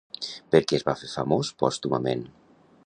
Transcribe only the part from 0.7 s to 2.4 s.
què es va fer famós pòstumament?